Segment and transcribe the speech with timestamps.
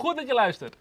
[0.00, 0.76] Goed dat je luistert.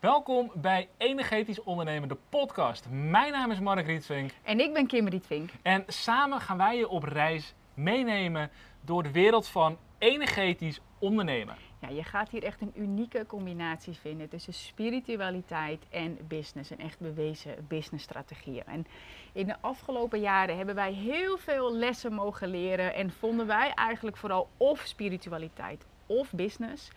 [0.00, 2.86] Welkom bij Energetisch Ondernemen, de podcast.
[2.90, 5.50] Mijn naam is Mark Rietvink En ik ben Kim Rietvink.
[5.62, 11.56] en samen gaan wij je op reis meenemen door de wereld van energetisch ondernemen.
[11.80, 16.70] Ja, je gaat hier echt een unieke combinatie vinden tussen spiritualiteit en business.
[16.70, 18.64] Een echt bewezen businessstrategieën.
[18.66, 18.86] En
[19.32, 22.94] in de afgelopen jaren hebben wij heel veel lessen mogen leren.
[22.94, 26.90] En vonden wij eigenlijk vooral of spiritualiteit of business.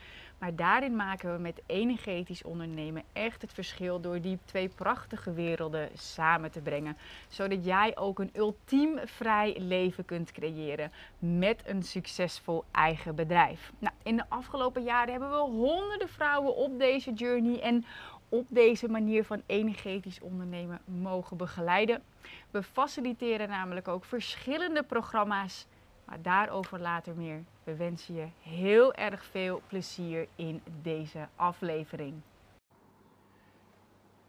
[0.43, 5.89] Maar daarin maken we met energetisch ondernemen echt het verschil door die twee prachtige werelden
[5.93, 6.97] samen te brengen.
[7.27, 13.71] Zodat jij ook een ultiem vrij leven kunt creëren met een succesvol eigen bedrijf.
[13.79, 17.85] Nou, in de afgelopen jaren hebben we honderden vrouwen op deze journey en
[18.29, 22.03] op deze manier van energetisch ondernemen mogen begeleiden.
[22.51, 25.65] We faciliteren namelijk ook verschillende programma's,
[26.05, 27.43] maar daarover later meer.
[27.63, 32.21] We wensen je heel erg veel plezier in deze aflevering.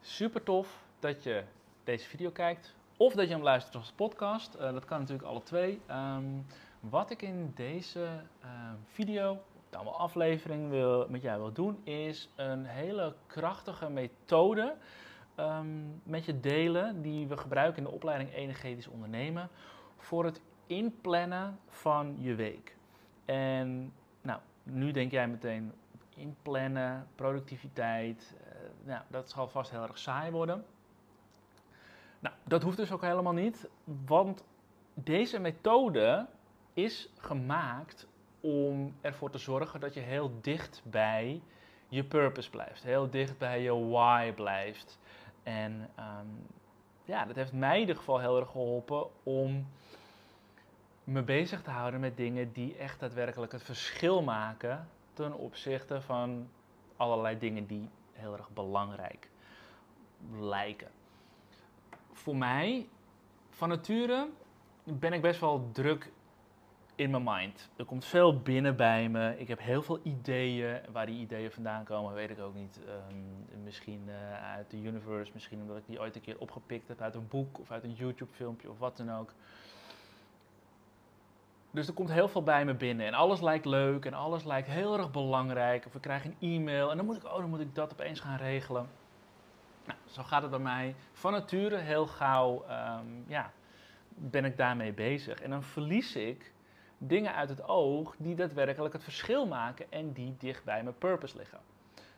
[0.01, 1.45] Super tof dat je
[1.85, 4.55] deze video kijkt of dat je hem luistert als podcast.
[4.55, 5.81] Eh, dat kan natuurlijk alle twee.
[5.87, 6.25] Ehm,
[6.81, 8.09] wat ik in deze
[8.41, 9.39] ehm, video,
[9.71, 14.75] dan wel aflevering, wil, met jou wil doen, is een hele krachtige methode
[15.35, 15.67] ehm,
[16.03, 19.49] met je delen die we gebruiken in de opleiding Energetisch Ondernemen
[19.97, 22.77] voor het inplannen van je week.
[23.25, 25.73] En nou, nu denk jij meteen
[26.17, 30.65] inplannen, productiviteit, eh, nou, dat zal vast heel erg saai worden.
[32.21, 33.69] Nou, dat hoeft dus ook helemaal niet,
[34.07, 34.45] want
[34.95, 36.27] deze methode
[36.73, 38.09] is gemaakt
[38.41, 41.43] om ervoor te zorgen dat je heel dicht bij
[41.89, 44.99] je purpose blijft, heel dicht bij je why blijft.
[45.43, 46.27] En ehm,
[47.05, 49.67] ja, dat heeft mij in ieder geval heel erg geholpen om
[51.05, 56.49] me bezig te houden met dingen die echt daadwerkelijk het verschil maken ten opzichte van
[56.97, 59.29] allerlei dingen die heel erg belangrijk
[60.41, 60.89] lijken.
[62.13, 62.89] Voor mij,
[63.51, 64.29] van nature,
[64.85, 66.13] ben ik best wel druk
[66.95, 67.71] in mijn mind.
[67.77, 69.39] Er komt veel binnen bij me.
[69.39, 70.81] Ik heb heel veel ideeën.
[70.93, 72.81] Waar die ideeën vandaan komen, weet ik ook niet.
[72.87, 77.01] Ehm, misschien eh, uit de universe, misschien omdat ik die ooit een keer opgepikt heb
[77.01, 79.33] uit een boek of uit een YouTube-filmpje of wat dan ook.
[81.75, 84.69] Dus er komt heel veel bij me binnen en alles lijkt leuk en alles lijkt
[84.69, 85.87] heel erg belangrijk.
[85.87, 88.21] Of ik krijg een e-mail en dan moet ik, oh, dan moet ik dat opeens
[88.21, 88.89] gaan regelen.
[89.85, 90.95] Nou, zo gaat het bij mij.
[91.13, 93.53] Van nature heel gauw, ehm, ja,
[94.09, 95.41] ben ik daarmee bezig.
[95.41, 96.53] En dan verlies ik
[96.99, 101.37] dingen uit het oog die daadwerkelijk het verschil maken en die dicht bij mijn purpose
[101.37, 101.61] liggen.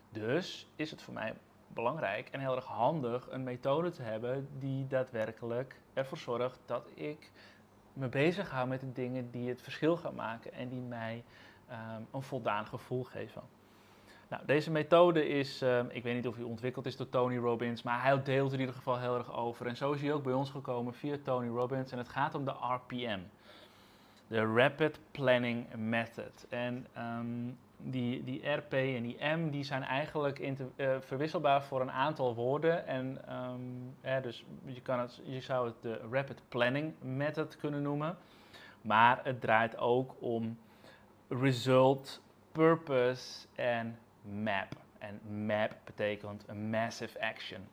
[0.09, 1.33] Dus is het voor mij
[1.67, 7.31] belangrijk en heel erg handig een methode te hebben die daadwerkelijk ervoor zorgt dat ik
[7.97, 11.23] me bezig hou met de dingen die het verschil gaan maken en die mij
[11.67, 13.41] ehm, een voldaan gevoel geven.
[14.29, 17.83] Nou, deze methode is, ehm, ik weet niet of hij ontwikkeld is door Tony Robbins,
[17.83, 19.67] maar hij deelt er in ieder geval heel erg over.
[19.67, 22.45] En zo is hij ook bij ons gekomen via Tony Robbins en het gaat om
[22.45, 23.19] de RPM.
[24.27, 26.45] De Rapid Planning Method.
[26.49, 31.91] En ehm, die, die RP en die M die zijn eigenlijk eh, verwisselbaar voor een
[31.91, 32.87] aantal woorden.
[32.87, 33.21] En
[34.01, 38.17] eh, dus je, kan het, je zou het de Rapid Planning Method kunnen noemen.
[38.81, 40.59] Maar het draait ook om
[41.27, 42.21] result,
[42.51, 44.75] purpose en map.
[44.97, 47.67] En map betekent een massive action.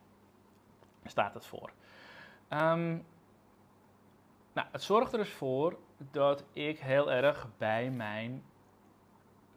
[1.03, 1.71] Staat het voor.
[2.47, 2.97] Ehm,
[4.53, 8.43] nou, het zorgt er dus voor dat ik heel erg bij mijn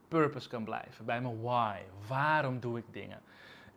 [0.08, 1.78] purpose kan blijven, bij mijn why.
[2.08, 3.20] Waarom doe ik dingen?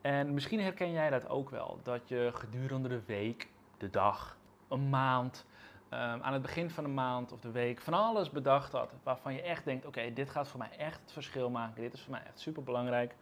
[0.02, 3.48] En misschien herken jij dat ook wel, dat je gedurende de week,
[3.78, 4.38] de dag,
[4.68, 5.46] een maand,
[5.94, 9.34] um, aan het begin van de maand of de week van alles bedacht had waarvan
[9.34, 12.12] je echt denkt, oké, dit gaat voor mij echt het verschil maken, dit is voor
[12.12, 13.16] mij echt super belangrijk.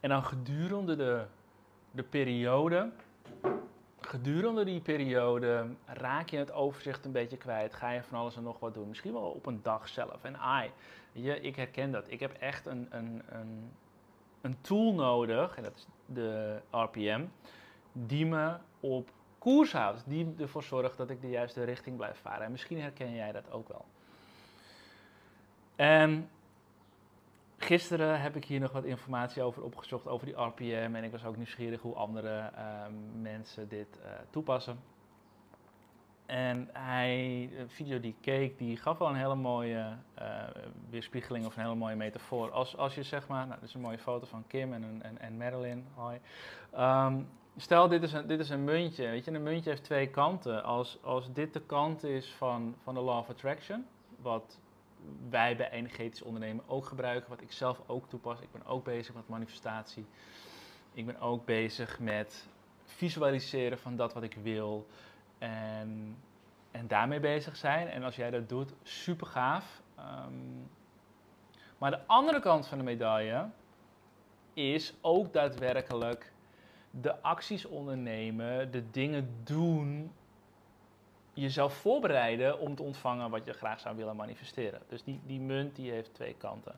[0.00, 1.24] En dan gedurende de,
[1.90, 2.90] de periode,
[4.00, 8.42] gedurende die periode raak je het overzicht een beetje kwijt, ga je van alles en
[8.42, 10.24] nog wat doen, misschien wel op een dag zelf.
[10.24, 10.70] En ai,
[11.12, 12.10] je, ik herken dat.
[12.10, 13.70] Ik heb echt een, een, een,
[14.40, 17.24] een tool nodig, en dat is de RPM,
[17.92, 20.02] die me op koers houdt.
[20.06, 22.44] Die ervoor zorgt dat ik de juiste richting blijf varen.
[22.44, 23.84] En misschien herken jij dat ook wel.
[25.76, 26.30] En
[27.56, 30.94] gisteren heb ik hier nog wat informatie over opgezocht, over die RPM.
[30.94, 32.86] En ik was ook nieuwsgierig hoe andere uh,
[33.20, 34.78] mensen dit uh, toepassen.
[36.30, 40.42] En hij, de video die ik keek, die gaf wel een hele mooie uh,
[40.90, 42.50] weerspiegeling of een hele mooie metafoor.
[42.50, 45.18] Als, als je zeg maar, nou, dit is een mooie foto van Kim en, en,
[45.18, 46.20] en Madeline, hoi.
[46.78, 50.08] Um, stel, dit is, een, dit is een muntje, weet je, een muntje heeft twee
[50.08, 50.64] kanten.
[50.64, 53.86] Als, als dit de kant is van, van de Law of Attraction,
[54.20, 54.58] wat
[55.30, 58.40] wij bij Energetisch Ondernemen ook gebruiken, wat ik zelf ook toepas.
[58.40, 60.06] Ik ben ook bezig met manifestatie.
[60.92, 62.48] Ik ben ook bezig met
[62.84, 64.86] visualiseren van dat wat ik wil
[65.40, 66.16] en,
[66.70, 67.88] en daarmee bezig zijn.
[67.88, 69.82] En als jij dat doet, super gaaf.
[69.96, 70.32] Ehm,
[71.78, 73.48] maar de andere kant van de medaille
[74.52, 76.32] is ook daadwerkelijk
[76.90, 80.12] de acties ondernemen, de dingen doen,
[81.34, 84.80] jezelf voorbereiden om te ontvangen wat je graag zou willen manifesteren.
[84.88, 86.74] Dus die, die munt die heeft twee kanten.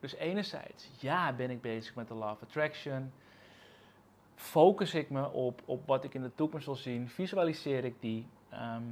[0.00, 3.12] Dus enerzijds, ja, ben ik bezig met de Law of Attraction.
[4.38, 7.08] Focus ik me op, op wat ik in de toekomst wil zien.
[7.08, 8.26] Visualiseer ik die.
[8.48, 8.82] Ehm,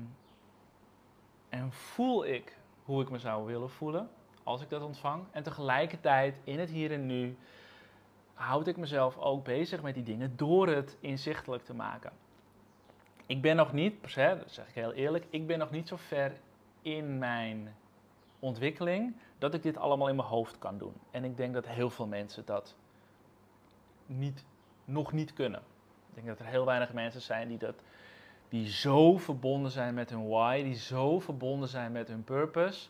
[1.48, 4.10] en voel ik hoe ik me zou willen voelen
[4.42, 5.24] als ik dat ontvang.
[5.30, 7.36] En tegelijkertijd, in het hier en nu,
[8.34, 12.12] houd ik mezelf ook bezig met die dingen door het inzichtelijk te maken.
[13.26, 16.32] Ik ben nog niet, dat zeg ik heel eerlijk, ik ben nog niet zo ver
[16.82, 17.74] in mijn
[18.38, 20.94] ontwikkeling dat ik dit allemaal in mijn hoofd kan doen.
[21.10, 22.76] En ik denk dat heel veel mensen dat
[24.06, 24.44] niet,
[24.86, 25.60] nog niet kunnen.
[26.08, 27.74] Ik denk dat er heel weinig mensen zijn die, dat,
[28.48, 32.88] die zo verbonden zijn met hun why, die zo verbonden zijn met hun purpose,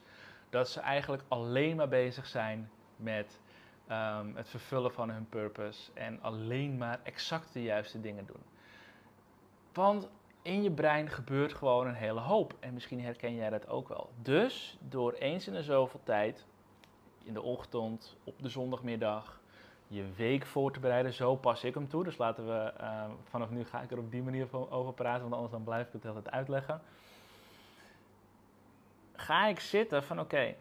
[0.50, 3.40] dat ze eigenlijk alleen maar bezig zijn met
[3.86, 8.42] ehm, het vervullen van hun purpose en alleen maar exact de juiste dingen doen.
[9.72, 10.08] Want
[10.42, 12.54] in je brein gebeurt gewoon een hele hoop.
[12.60, 14.10] En misschien herken jij dat ook wel.
[14.22, 16.44] Dus door eens in de zoveel tijd,
[17.24, 19.40] in de ochtend, op de zondagmiddag,
[19.88, 22.04] je week voor te bereiden, zo pas ik hem toe.
[22.04, 25.34] Dus laten we, uh, vanaf nu ga ik er op die manier over praten, want
[25.34, 26.80] anders dan blijf ik het altijd uitleggen.
[29.12, 30.54] Ga ik zitten van oké,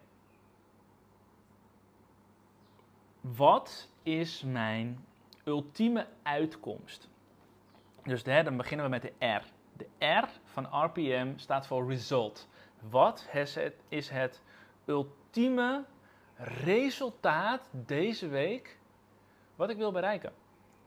[3.20, 5.04] wat is mijn
[5.44, 7.08] ultieme uitkomst?
[8.02, 9.44] Dus hè, dan beginnen we met de R.
[9.76, 12.48] De R van RPM staat voor result.
[12.90, 13.28] Wat
[13.88, 14.42] is het
[14.84, 15.84] ultieme
[16.36, 18.78] resultaat deze week
[19.56, 20.32] wat ik wil bereiken?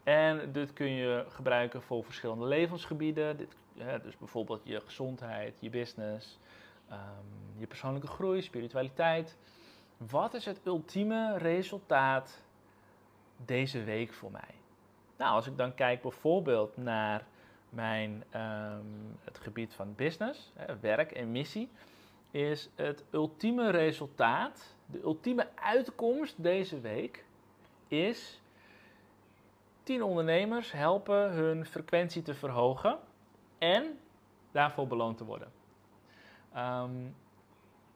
[0.04, 3.38] En dit kun je gebruiken voor verschillende levensgebieden.
[3.38, 3.56] Dit,
[4.04, 6.40] dus bijvoorbeeld je gezondheid, je business,
[6.90, 7.00] ehm,
[7.58, 9.38] je persoonlijke groei, spiritualiteit.
[9.98, 12.44] Wat is het ultieme resultaat
[13.46, 14.56] deze week voor mij?
[15.18, 17.26] Nou, als ik dan kijk bijvoorbeeld naar
[17.70, 18.86] mijn, ehm,
[19.24, 21.70] het gebied van business, hè, werk en missie,
[22.32, 27.26] is het ultieme resultaat, de ultieme uitkomst deze week,
[27.88, 28.42] is
[29.90, 32.98] 10 ondernemers helpen hun frequentie te verhogen
[33.58, 34.00] en
[34.52, 35.52] daarvoor beloond te worden.
[36.54, 36.92] Ehm,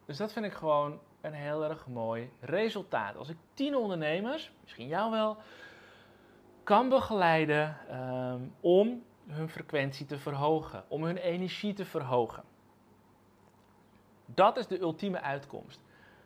[0.06, 3.16] dus dat vind ik gewoon een heel erg mooi resultaat.
[3.16, 5.38] Als ik 10 ondernemers, misschien jou wel,
[6.64, 12.44] kan begeleiden um, om hun frequentie te verhogen, om hun energie te verhogen.
[14.26, 15.82] Dat is de ultieme uitkomst.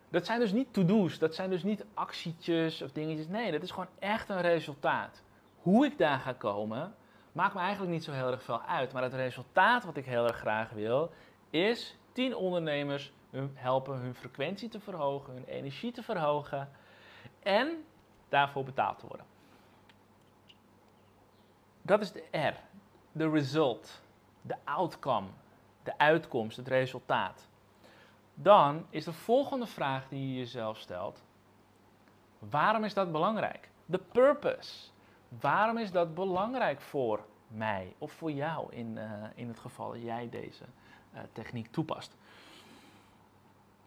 [0.08, 3.28] Dat zijn dus niet to-do's, dat zijn dus niet actietjes of dingetjes.
[3.28, 5.26] Nee, dat is gewoon echt een resultaat.
[5.68, 6.94] Hoe ik daar ga komen,
[7.32, 8.92] maakt me eigenlijk niet zo heel erg veel uit.
[8.92, 11.10] Maar het resultaat wat ik heel erg graag wil,
[11.50, 13.12] is 10 ondernemers
[13.54, 16.70] helpen hun frequentie te verhogen, hun energie te verhogen
[17.42, 17.84] en
[18.28, 19.26] daarvoor betaald te worden.
[21.82, 22.54] Dat is de R
[23.12, 24.00] de result,
[24.42, 25.28] de outcome,
[25.82, 27.48] de uitkomst, het resultaat.
[28.34, 31.24] Dan is de volgende vraag die je jezelf stelt:
[32.38, 33.70] waarom is dat belangrijk?
[33.86, 34.96] De purpose.
[35.28, 40.02] Waarom is dat belangrijk voor mij of voor jou in, uh, in het geval dat
[40.02, 40.64] jij deze
[41.14, 42.16] uh, techniek toepast?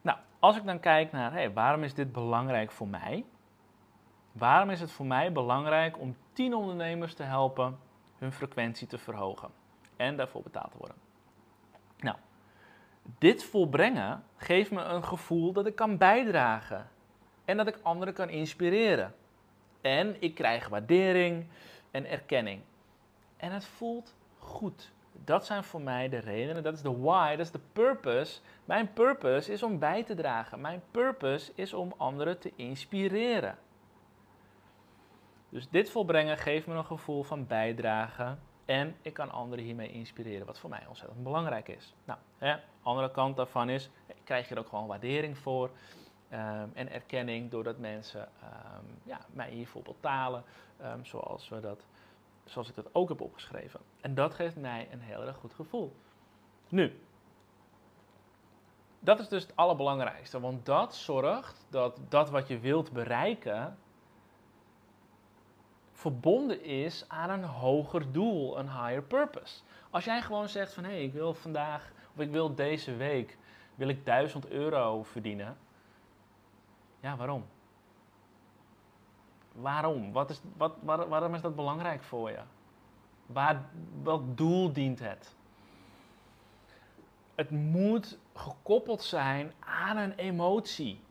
[0.02, 3.26] Nou, als ik dan kijk naar hey, waarom is dit belangrijk voor mij?
[4.32, 7.80] Waarom is het voor mij belangrijk om tien ondernemers te helpen
[8.18, 9.50] hun frequentie te verhogen
[9.96, 10.98] en daarvoor betaald te worden.
[12.00, 12.18] Nou,
[13.18, 16.90] dit volbrengen geeft me een gevoel dat ik kan bijdragen
[17.46, 19.16] en dat ik anderen kan inspireren.
[19.82, 21.48] En ik krijg waardering
[21.92, 22.62] en erkenning.
[23.38, 24.92] En het voelt goed.
[25.26, 26.64] Dat zijn voor mij de redenen.
[26.64, 28.40] Dat is de why, dat is de purpose.
[28.66, 30.62] Mijn purpose is om bij te dragen.
[30.62, 33.58] Mijn purpose is om anderen te inspireren.
[35.50, 38.36] Dus dit volbrengen geeft me een gevoel van bijdrage.
[38.66, 41.94] En ik kan anderen hiermee inspireren, wat voor mij ontzettend belangrijk is.
[42.06, 43.90] Nou, hè, andere kant daarvan is,
[44.24, 45.70] krijg je er ook gewoon waardering voor.
[46.34, 50.44] Um, en erkenning doordat mensen um, ja, mij hiervoor betalen,
[50.84, 51.86] um, zoals, we dat,
[52.44, 53.80] zoals ik dat ook heb opgeschreven.
[54.02, 55.96] En dat geeft mij een heel erg goed gevoel.
[56.70, 57.00] Nu,
[59.00, 63.78] dat is dus het allerbelangrijkste, want dat zorgt dat dat wat je wilt bereiken,
[65.92, 69.62] verbonden is aan een hoger doel, een higher purpose.
[69.90, 73.38] Als jij gewoon zegt van hé, hey, ik wil vandaag of ik wil deze week
[73.76, 75.58] wil ik 1000 euro verdienen.
[77.02, 77.46] Ja, waarom?
[79.52, 80.12] Waarom?
[80.12, 82.40] Wat is, wat, waarom is dat belangrijk voor je?
[83.26, 83.62] Waar,
[84.04, 85.36] wat doel dient het?
[87.36, 91.04] Het moet gekoppeld zijn aan een emotie,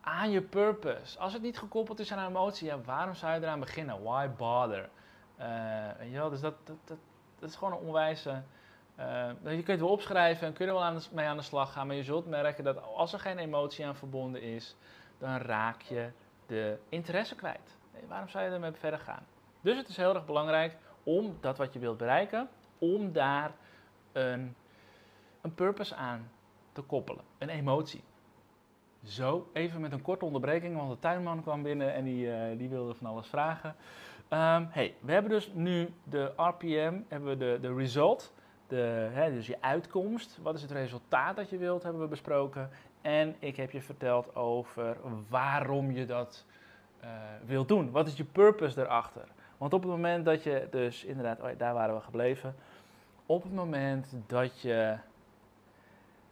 [0.00, 1.18] aan je purpose.
[1.18, 4.02] Als het niet gekoppeld is aan een emotie, ja, waarom zou je eraan beginnen?
[4.02, 4.88] Why bother?
[5.40, 6.76] Uh, dus dat, dat,
[7.38, 8.42] dat, is gewoon een onwijze.
[8.98, 11.72] Uh, je kunt het wel opschrijven en kun je wel aan mee aan de slag
[11.72, 14.76] gaan, maar je zult merken dat als er geen emotie aan verbonden is,
[15.20, 16.10] dan raak je
[16.46, 17.76] de interesse kwijt.
[18.08, 19.26] waarom zou je ermee verder gaan?
[19.60, 22.48] Dus het is heel erg belangrijk om dat wat je wilt bereiken,
[22.78, 23.52] om daar
[24.12, 24.54] een,
[25.40, 26.30] een purpose aan
[26.72, 28.02] te koppelen, een emotie.
[29.04, 32.68] Zo, even met een korte onderbreking, want de tuinman kwam binnen en die, uh, die
[32.68, 33.76] wilde van alles vragen.
[34.32, 38.32] Um, hey, we hebben dus nu de RPM, hebben we de, de result,
[38.66, 40.38] de, hè, dus je uitkomst.
[40.42, 42.70] Wat is het resultaat dat je wilt, hebben we besproken.
[43.02, 44.96] En ik heb je verteld over
[45.28, 46.44] waarom je dat
[47.04, 47.08] uh,
[47.46, 47.90] wilt doen.
[47.90, 49.28] Wat is je purpose erachter?
[49.58, 52.54] Want op het moment dat je dus, inderdaad, oh, daar waren we gebleven.
[53.26, 54.96] Op het moment dat je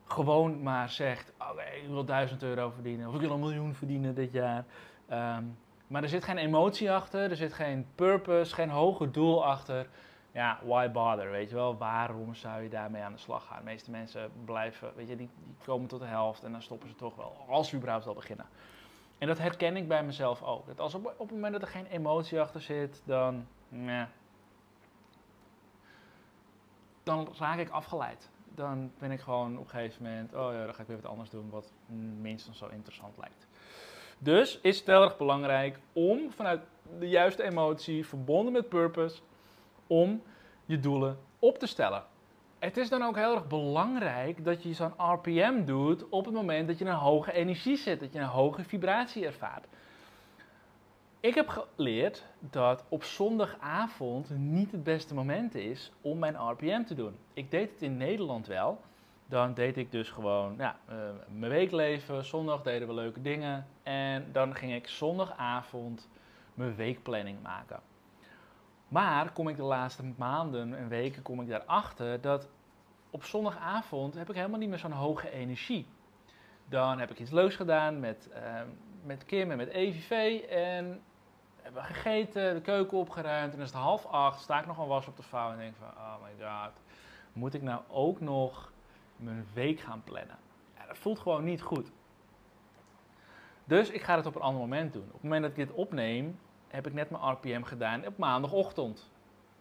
[0.05, 4.15] gewoon maar zegt, oké, ik wil 1000 euro verdienen of ik wil een miljoen verdienen
[4.15, 4.65] dit jaar.
[5.13, 5.57] Um,
[5.87, 9.87] maar er zit geen emotie achter, er zit geen purpose, geen hoger doel achter.
[10.39, 11.77] Ja, why bother, weet je wel?
[11.77, 13.59] Waarom zou je daarmee aan de slag gaan?
[13.59, 16.89] De meeste mensen blijven, weet je, die, die komen tot de helft en dan stoppen
[16.89, 18.47] ze toch wel, als ze überhaupt al beginnen.
[19.19, 20.67] En dat herken ik bij mezelf ook.
[20.67, 24.07] Dat als op, op het moment dat er geen emotie achter zit, dan, nee,
[27.03, 28.31] dan raak ik afgeleid.
[28.55, 31.11] Dan ben ik gewoon op een gegeven moment, oh ja, dan ga ik weer wat
[31.11, 31.73] anders doen wat
[32.21, 33.47] minstens zo interessant lijkt.
[34.19, 36.61] Dus is het heel erg belangrijk om vanuit
[36.99, 39.21] de juiste emotie, verbonden met purpose,
[39.89, 40.23] om
[40.65, 42.05] je doelen op te stellen.
[42.59, 46.69] Het is dan ook heel erg belangrijk dat je zo'n RPM doet op het moment
[46.69, 49.67] dat je een hoge energie zit, dat je een hoge vibratie ervaart.
[51.21, 56.95] Ik heb geleerd dat op zondagavond niet het beste moment is om mijn RPM te
[56.95, 57.17] doen.
[57.33, 58.81] Ik deed het in Nederland wel,
[59.27, 60.95] dan deed ik dus gewoon ja, uh,
[61.29, 62.25] mijn weekleven.
[62.25, 63.67] Zondag deden we leuke dingen.
[63.83, 66.09] En dan ging ik zondagavond
[66.55, 67.81] mijn weekplanning maken.
[68.89, 72.49] Maar kom ik de laatste maanden en weken kom ik daarachter dat
[73.11, 75.87] op zondagavond heb ik helemaal niet meer zo'n hoge energie.
[76.69, 78.61] Dan heb ik iets leuks gedaan met, uh,
[79.05, 81.03] met Kim en met EVV en
[81.63, 84.87] hebben we gegeten, de keuken opgeruimd en is het half acht, sta ik nog een
[84.87, 86.73] was op de vouw en denk van, oh my god,
[87.33, 88.73] moet ik nou ook nog
[89.17, 90.39] mijn week gaan plannen.
[90.77, 91.91] Ja, dat voelt gewoon niet goed.
[93.65, 95.07] Dus ik ga het op een ander moment doen.
[95.07, 99.11] Op het moment dat ik dit opneem, heb ik net mijn RPM gedaan op maandagochtend.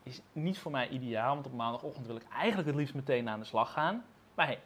[0.04, 3.40] Is niet voor mij ideaal, want op maandagochtend wil ik eigenlijk het liefst meteen aan
[3.40, 4.06] de slag gaan.
[4.36, 4.60] Maar hey,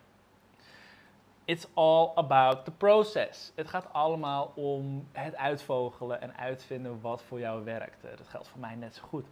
[1.45, 3.51] it's all about the process.
[3.55, 8.01] Het gaat allemaal om het uitvogelen en uitvinden wat voor jou werkt.
[8.01, 9.25] Dat geldt voor mij net zo goed.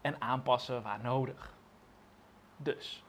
[0.00, 1.54] En aanpassen waar nodig.
[2.56, 3.02] Dus,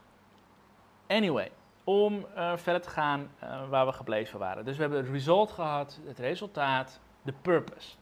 [1.07, 1.51] Anyway,
[1.83, 4.65] om uh, verder te gaan uh, waar we gebleven waren.
[4.65, 7.95] Dus we hebben het result gehad, het resultaat, de purpose.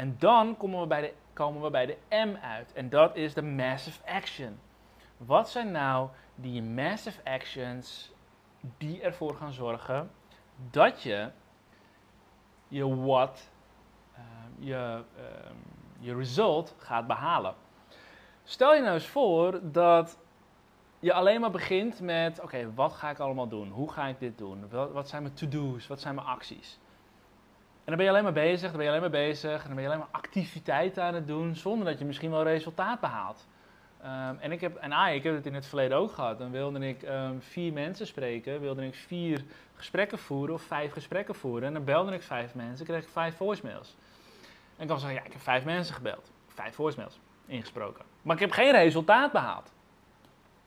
[0.00, 2.72] En dan komen we, bij de, komen we bij de M uit.
[2.72, 4.58] En dat is de massive action.
[5.16, 8.12] Wat zijn nou die massive actions
[8.78, 10.10] die ervoor gaan zorgen
[10.70, 11.30] dat je
[12.68, 13.50] je what,
[14.12, 14.20] uh,
[14.58, 15.02] je,
[15.98, 17.54] je result gaat behalen?
[18.44, 20.18] Stel je nou eens voor dat
[20.98, 23.70] je alleen maar begint met, oké, wat ga ik allemaal doen?
[23.70, 24.68] Hoe ga ik dit doen?
[24.68, 25.86] Wat, zijn mijn to-do's?
[25.86, 26.78] Wat zijn mijn acties?
[27.90, 29.82] Dan ben je alleen maar bezig, dan ben je alleen maar bezig, en dan ben
[29.82, 33.46] je alleen maar activiteiten aan het doen, zonder dat je misschien wel resultaat behaalt.
[34.04, 36.38] Um, en ik heb, en ah, ik heb het in het verleden ook gehad.
[36.38, 39.44] Dan wilde ik um, vier mensen spreken, wilde ik vier
[39.74, 41.68] gesprekken voeren of vijf gesprekken voeren.
[41.68, 43.96] En dan belde ik vijf mensen, kreeg ik vijf voicemails.
[44.76, 48.04] En ik kan zeggen, ja, ik heb vijf mensen gebeld, vijf voicemails ingesproken.
[48.22, 49.72] Maar ik heb geen resultaat behaald.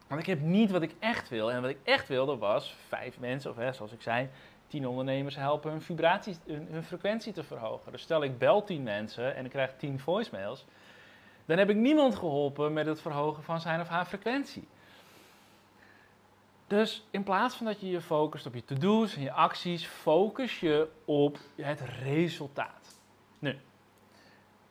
[0.08, 1.52] Want ik heb niet wat ik echt wil.
[1.52, 4.30] En wat ik echt wilde was vijf mensen, of hè, zoals ik zei,
[4.74, 7.92] tien ondernemers helpen hun, vibratie, hun, frequentie te verhogen.
[7.92, 10.66] Dus stel ik bel tien mensen en ik krijg tien voicemails,
[11.46, 14.68] dan heb ik niemand geholpen met het verhogen van zijn of haar frequentie.
[16.68, 20.60] Dus in plaats van dat je je focust op je to-do's en je acties, focus
[20.60, 23.00] je op het resultaat.
[23.40, 23.60] Nu,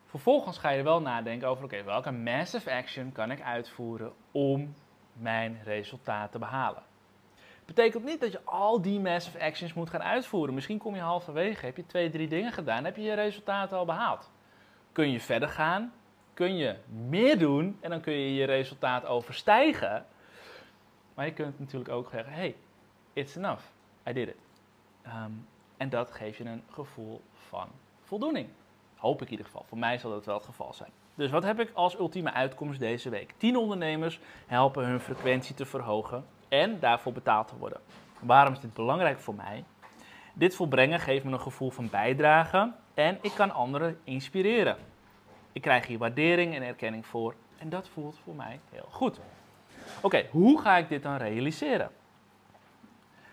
[0.06, 4.74] vervolgens ga je wel nadenken over, oké, welke massive action kan ik uitvoeren om
[5.12, 6.82] mijn resultaten behalen.
[7.74, 10.54] Betekent niet dat je al die massive actions moet gaan uitvoeren.
[10.54, 13.84] Misschien kom je halverwege, heb je twee, drie dingen gedaan, heb je je resultaten al
[13.84, 14.30] behaald.
[14.92, 15.92] Kun je verder gaan,
[16.34, 16.76] kun je
[17.08, 20.06] meer doen en dan kun je je resultaat overstijgen.
[21.14, 22.56] Maar je kunt natuurlijk ook zeggen, hey,
[23.12, 23.62] it's enough.
[24.08, 24.36] I did it.
[25.02, 25.30] Ehm,
[25.76, 27.68] en dat geeft je een gevoel van
[28.02, 28.48] voldoening.
[28.96, 29.64] Hoop ik in ieder geval.
[29.68, 30.90] Voor mij zal dat wel het geval zijn.
[31.14, 33.34] Dus wat heb ik als ultieme uitkomst deze week?
[33.36, 37.80] 10 ondernemers helpen hun frequentie te verhogen en daarvoor betaald te worden.
[38.20, 39.64] Waarom is dit belangrijk voor mij?
[40.34, 44.76] Dit volbrengen geeft me een gevoel van bijdrage en ik kan anderen inspireren.
[45.52, 49.20] Ik krijg hier waardering en erkenning voor en dat voelt voor mij heel goed.
[50.02, 51.90] Oké, hoe ga ik dit dan realiseren?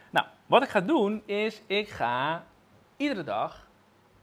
[0.09, 2.43] Nou, wat ik ga doen is, ik ga
[2.97, 3.67] iedere dag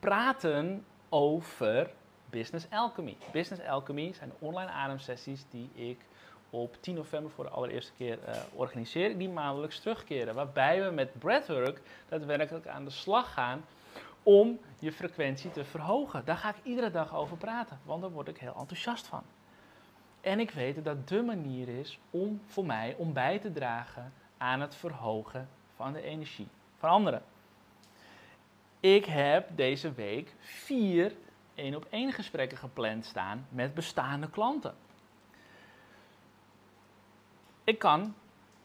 [0.00, 1.90] praten over
[2.30, 3.16] Business Alchemy.
[3.32, 5.98] Business Alchemy zijn online ademsessies die ik
[6.50, 10.34] op 10 november voor de allereerste keer uh, organiseer, die maandelijks terugkeren.
[10.34, 13.64] Waarbij we met breathwork daadwerkelijk aan de slag gaan
[14.22, 16.24] om je frequentie te verhogen.
[16.24, 19.22] Daar ga ik iedere dag over praten, want daar word ik heel enthousiast van.
[20.20, 24.12] En ik weet dat dat de manier is om voor mij om bij te dragen
[24.36, 27.22] aan het verhogen van de energie van anderen.
[28.80, 31.12] Ik heb deze week vier
[31.54, 34.74] één op één gesprekken gepland staan met bestaande klanten.
[37.66, 38.14] Ik kan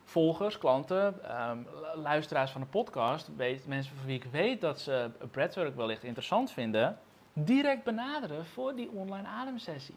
[0.03, 1.57] volgers, klanten, ehm,
[1.95, 3.29] luisteraars van de podcast,
[3.65, 6.99] mensen van wie ik weet dat ze breathwork wellicht interessant vinden,
[7.33, 9.95] direct benaderen voor die online ademsessie.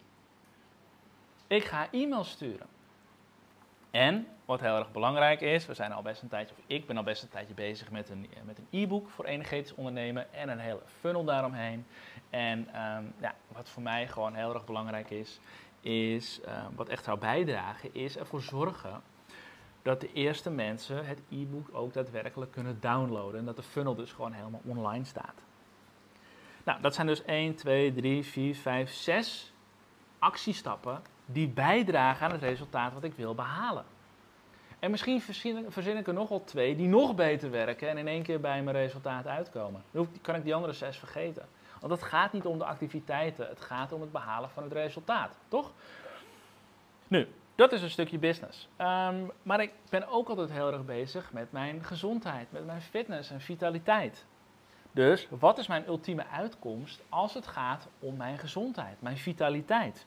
[1.46, 2.66] Ik ga e-mails sturen.
[3.90, 6.96] En wat heel erg belangrijk is, we zijn al best een tijdje, of ik ben
[6.96, 10.58] al best een tijdje bezig met een met een e-book voor energetisch ondernemen en een
[10.58, 11.87] hele funnel daaromheen.
[12.30, 15.40] En ehm, ja, wat voor mij gewoon heel erg belangrijk is,
[15.84, 19.02] is ehm, wat echt zou bijdragen, is ervoor zorgen
[19.82, 23.38] dat de eerste mensen het e-book ook daadwerkelijk kunnen downloaden.
[23.38, 25.42] En dat de funnel dus gewoon helemaal online staat.
[26.64, 29.52] Nou, dat zijn dus 1, 2, 3, 4, 5, 6
[30.18, 33.84] actiestappen die bijdragen aan het resultaat wat ik wil behalen.
[34.78, 35.20] En misschien
[35.68, 38.62] verzin ik er nog wel twee die nog beter werken en in één keer bij
[38.62, 39.82] mijn resultaat uitkomen.
[39.90, 41.48] Dan kan ik die andere zes vergeten.
[41.84, 45.36] Want het gaat niet om de activiteiten, het gaat om het behalen van het resultaat,
[45.48, 45.72] toch?
[47.09, 48.68] Nu, dat is een stukje business.
[48.78, 53.30] Um, maar ik ben ook altijd heel erg bezig met mijn gezondheid, met mijn fitness
[53.30, 54.26] en vitaliteit.
[54.92, 60.06] Dus wat is mijn ultieme uitkomst als het gaat om mijn gezondheid, mijn vitaliteit?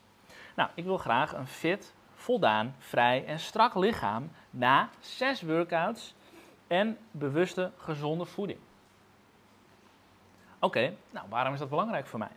[0.56, 6.15] Nou, ik wil graag een fit, voldaan, vrij en strak lichaam na zes workouts
[6.67, 8.60] en bewuste gezonde voeding.
[10.60, 12.36] Oké, nou waarom is dat belangrijk voor mij?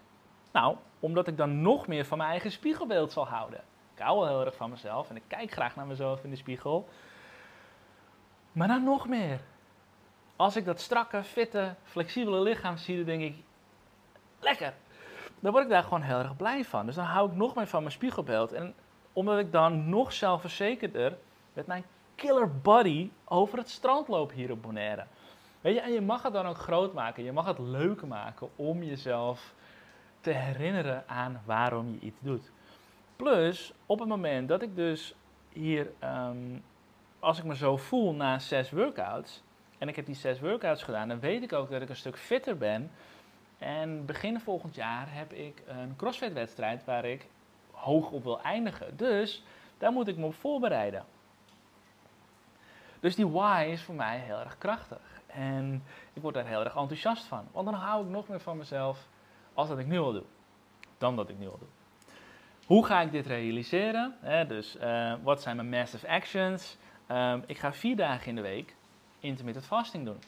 [0.53, 3.61] Nou, omdat ik dan nog meer van mijn eigen spiegelbeeld zal houden.
[3.95, 6.37] Ik hou wel heel erg van mezelf en ik kijk graag naar mezelf in de
[6.37, 6.89] spiegel.
[8.53, 9.41] Maar dan nog meer.
[10.37, 13.37] Als ik dat strakke, fitte, flexibele lichaam zie, dan denk ik,
[14.41, 14.75] lekker.
[15.41, 16.87] Dan word ik daar gewoon heel erg blij van.
[16.87, 18.53] Dus dan hou ik nog meer van mijn spiegelbeeld.
[18.53, 18.75] En
[19.13, 21.19] omdat ik dan nog zelfverzekerder
[21.53, 25.07] met mijn killer body over het strand loop hier op Bonaire.
[25.61, 27.25] Weet je, en je mag het dan ook groot maken.
[27.25, 29.55] Je mag het leuk maken om jezelf
[30.21, 32.51] te herinneren aan waarom je iets doet.
[33.17, 35.15] Plus, op het moment dat ik dus
[35.53, 36.37] hier, ehm,
[37.19, 39.43] als ik me zo voel na zes workouts,
[39.79, 42.19] en ik heb die zes workouts gedaan, dan weet ik ook dat ik een stuk
[42.19, 42.91] fitter ben.
[43.59, 47.27] En begin volgend jaar heb ik een CrossFit wedstrijd waar ik
[47.71, 48.97] hoog op wil eindigen.
[48.97, 49.45] Dus
[49.79, 51.05] daar moet ik me op voorbereiden.
[53.01, 55.20] Dus die why is voor mij heel erg krachtig.
[55.35, 57.49] En ik word daar heel erg enthousiast van.
[57.53, 59.09] Want dan hou ik nog meer van mezelf
[59.55, 60.25] als dat ik nu al doe.
[60.99, 61.69] Dan dat ik nu al doe.
[62.67, 64.17] Hoe ga ik dit realiseren?
[64.49, 66.77] dus uh, wat zijn mijn massive actions?
[67.09, 68.75] Um, ik ga vier dagen in de week
[69.21, 70.19] intermittent fasting doen.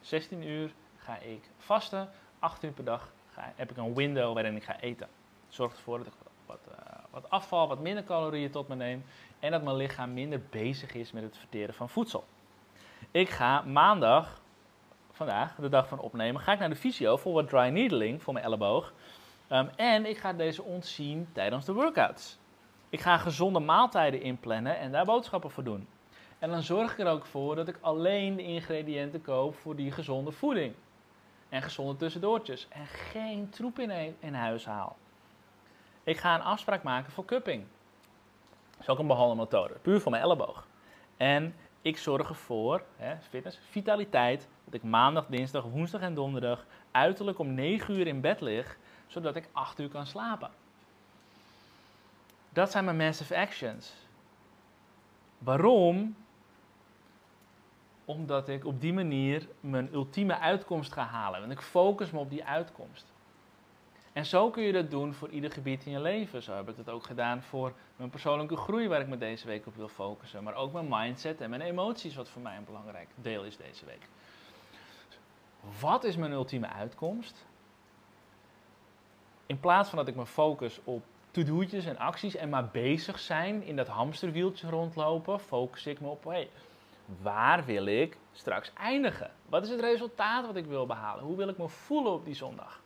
[0.00, 2.08] 16 uur ga ik vasten.
[2.38, 5.08] 8 uur per dag ga, heb ik een window waarin ik ga eten.
[5.48, 6.12] Zorg ervoor dat ik
[6.46, 6.74] wat, uh,
[7.10, 9.04] wat afval, wat minder calorieën tot me neem.
[9.38, 12.24] En dat mijn lichaam minder bezig is met het verteren van voedsel.
[13.10, 14.40] Ik ga maandag,
[15.16, 18.32] vandaag, de dag van opnemen, ga ik naar de fysio voor wat dry needling voor
[18.32, 18.92] mijn elleboog.
[19.52, 22.38] Um, en ik ga deze ontzien tijdens de workouts.
[22.88, 25.88] Ik ga gezonde maaltijden inplannen en daar boodschappen voor doen.
[26.38, 29.92] En dan zorg ik er ook voor dat ik alleen de ingrediënten koop voor die
[29.92, 30.74] gezonde voeding.
[31.48, 32.68] En gezonde tussendoortjes.
[32.68, 34.96] En geen troep in, in huis haal.
[36.04, 37.64] Ik ga een afspraak maken voor cupping.
[38.70, 39.74] Dat is ook een behandelmethode.
[39.82, 40.66] Puur voor mijn elleboog.
[41.16, 41.54] En
[41.86, 47.54] ik zorg ervoor, hè, fitness, vitaliteit, dat ik maandag, dinsdag, woensdag en donderdag uiterlijk om
[47.54, 50.50] 9 uur in bed lig, zodat ik 8 uur kan slapen.
[52.50, 53.92] Dat zijn mijn massive actions.
[55.38, 56.16] Waarom?
[58.04, 61.40] Omdat ik op die manier mijn ultieme uitkomst ga halen.
[61.40, 63.12] Want ik focus me op die uitkomst.
[64.16, 66.42] En zo kun je dat doen voor ieder gebied in je leven.
[66.42, 69.66] Zo heb ik het ook gedaan voor mijn persoonlijke groei, waar ik me deze week
[69.66, 70.42] op wil focussen.
[70.42, 73.84] Maar ook mijn mindset en mijn emoties, wat voor mij een belangrijk deel is deze
[73.84, 74.08] week.
[75.80, 77.46] Wat is mijn ultieme uitkomst?
[79.46, 83.62] In plaats van dat ik me focus op to-do'tjes en acties en maar bezig zijn
[83.62, 86.34] in dat hamsterwieltje rondlopen, focus ik me op,
[87.22, 89.30] waar wil ik straks eindigen?
[89.48, 91.24] Wat is het resultaat wat ik wil behalen?
[91.24, 92.84] Hoe wil ik me voelen op die zondag?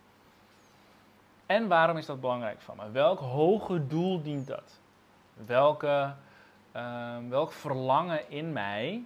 [1.51, 2.91] En waarom is dat belangrijk van me?
[2.91, 4.81] Welk hoger doel dient dat?
[5.47, 6.15] Welke,
[6.77, 9.05] uh, welk verlangen in mij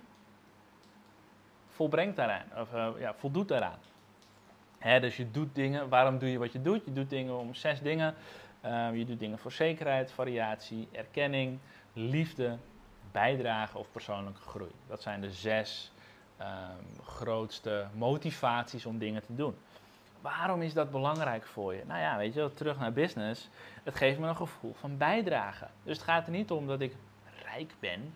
[1.68, 2.46] volbrengt daaraan?
[2.56, 3.78] Of uh, ja, voldoet daaraan?
[4.78, 6.84] Hè, dus je doet dingen, waarom doe je wat je doet?
[6.84, 8.14] Je doet dingen om zes dingen.
[8.64, 11.58] Uh, je doet dingen voor zekerheid, variatie, erkenning,
[11.92, 12.56] liefde,
[13.12, 14.72] bijdrage of persoonlijke groei.
[14.86, 15.92] Dat zijn de zes
[16.40, 19.54] um, grootste motivaties om dingen te doen.
[20.24, 21.82] Waarom is dat belangrijk voor je?
[21.86, 23.48] Nou ja, weet je, terug naar business.
[23.82, 25.66] Het geeft me een gevoel van bijdrage.
[25.82, 26.96] Dus het gaat er niet om dat ik
[27.42, 28.14] rijk ben.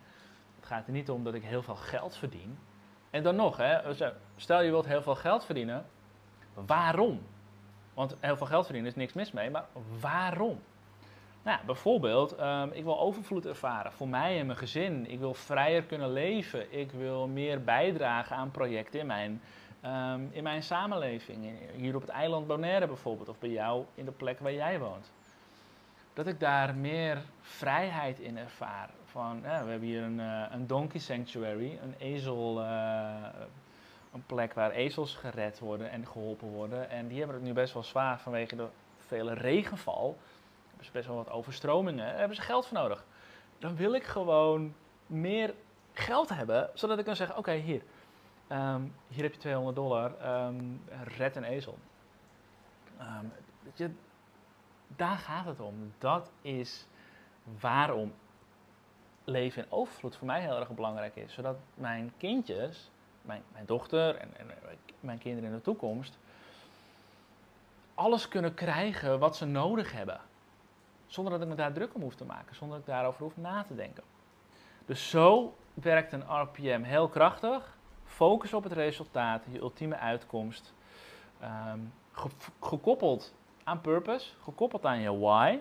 [0.56, 2.58] Het gaat er niet om dat ik heel veel geld verdien.
[3.10, 3.78] En dan nog, hè,
[4.36, 5.86] stel je wilt heel veel geld verdienen.
[6.54, 7.20] Waarom?
[7.94, 9.64] Want heel veel geld verdienen is niks mis mee, maar
[10.00, 10.60] waarom?
[11.42, 15.10] Nou, bijvoorbeeld, um, ik wil overvloed ervaren voor mij en mijn gezin.
[15.10, 16.78] Ik wil vrijer kunnen leven.
[16.78, 19.42] Ik wil meer bijdragen aan projecten in mijn,
[19.84, 21.58] um, in mijn samenleving.
[21.76, 25.10] Hier op het eiland Bonaire bijvoorbeeld, of bij jou in de plek waar jij woont.
[26.12, 28.90] Dat ik daar meer vrijheid in ervaar.
[29.04, 33.14] Van, we hebben hier een, uh, een donkey sanctuary, een ezel, uh,
[34.12, 36.90] een plek waar ezels gered worden en geholpen worden.
[36.90, 40.16] En die hebben het nu best wel zwaar vanwege de vele regenval
[40.78, 42.06] hebben ze best wel wat overstromingen.
[42.06, 43.04] Daar hebben ze geld voor nodig.
[43.58, 44.74] Dan wil ik gewoon
[45.06, 45.54] meer
[45.92, 47.82] geld hebben, zodat ik kan zeggen: Oké, hier.
[48.52, 50.44] Um, hier heb je 200 dollar.
[50.46, 51.78] Um, red een ezel.
[53.00, 53.32] Um,
[53.74, 53.90] je,
[54.96, 55.92] daar gaat het om.
[55.98, 56.86] Dat is
[57.60, 58.12] waarom
[59.24, 61.32] leven in overvloed voor mij heel erg belangrijk is.
[61.32, 62.90] Zodat mijn kindjes,
[63.22, 64.46] mijn, mijn dochter en, en
[65.00, 66.18] mijn kinderen in de toekomst,
[67.94, 70.20] alles kunnen krijgen wat ze nodig hebben.
[71.06, 73.36] Zonder dat ik me daar druk om hoef te maken, zonder dat ik daarover hoef
[73.36, 74.02] na te denken.
[74.86, 77.77] Dus zo werkt een RPM heel krachtig.
[78.08, 80.74] Focus op het resultaat, je ultieme uitkomst.
[81.42, 81.92] Um,
[82.60, 85.58] gekoppeld aan purpose, gekoppeld aan je why.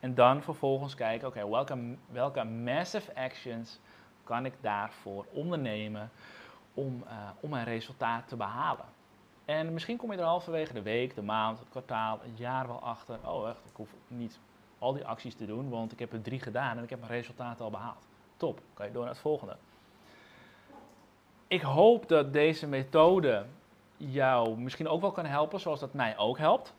[0.00, 3.80] En dan vervolgens kijken, oké, welke, welke massive actions
[4.24, 6.10] kan ik daarvoor ondernemen
[6.74, 8.84] om, uh, om mijn resultaat te behalen.
[9.44, 12.82] En misschien kom je er halverwege de week, de maand, het kwartaal, het jaar wel
[12.82, 13.18] achter.
[13.24, 14.38] Oh, echt, ik hoef niet
[14.78, 17.12] al die acties te doen, want ik heb er drie gedaan en ik heb mijn
[17.12, 18.06] resultaten al behaald.
[18.36, 19.56] Top, kan je door naar het volgende.
[21.50, 23.46] Ik hoop dat deze methode
[23.96, 26.74] jou misschien ook wel kan helpen, zoals dat mij ook helpt.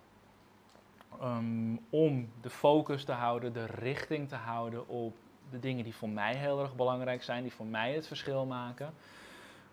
[1.23, 5.15] Um, om de focus te houden, de richting te houden op
[5.49, 8.93] de dingen die voor mij heel erg belangrijk zijn, die voor mij het verschil maken.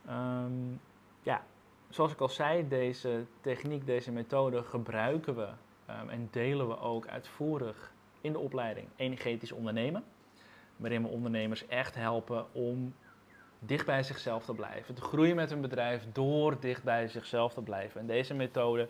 [0.09, 0.81] Um,
[1.23, 1.43] ja,
[1.89, 5.49] zoals ik al zei, deze techniek, deze methode gebruiken we
[5.91, 10.05] um, en delen we ook uitvoerig in de opleiding Energetisch Ondernemen.
[10.77, 12.95] Waarin we ondernemers echt helpen om
[13.59, 14.95] dicht bij zichzelf te blijven.
[14.95, 18.01] Te groeien met hun bedrijf door dicht bij zichzelf te blijven.
[18.01, 18.89] En deze methode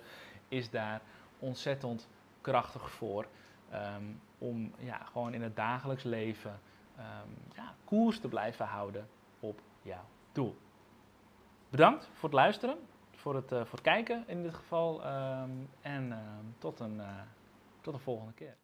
[0.48, 1.00] is daar
[1.38, 2.08] ontzettend
[2.40, 3.26] krachtig voor.
[3.72, 6.60] Um, om ja, gewoon in het dagelijks leven
[6.98, 7.04] um,
[7.54, 9.08] ja, koers te blijven houden
[9.40, 10.56] op jouw doel.
[11.70, 12.78] Bedankt voor het luisteren,
[13.10, 15.06] voor het, uh, voor het kijken in dit geval.
[15.06, 16.18] Um, en
[16.58, 17.20] tot, een, uh,
[17.80, 18.56] tot de volgende keer.